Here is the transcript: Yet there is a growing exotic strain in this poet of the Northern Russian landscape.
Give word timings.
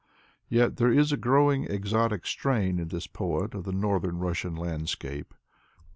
Yet 0.49 0.77
there 0.77 0.91
is 0.91 1.11
a 1.11 1.15
growing 1.15 1.65
exotic 1.65 2.25
strain 2.25 2.79
in 2.79 2.87
this 2.87 3.05
poet 3.05 3.53
of 3.53 3.65
the 3.65 3.71
Northern 3.71 4.17
Russian 4.17 4.55
landscape. 4.55 5.35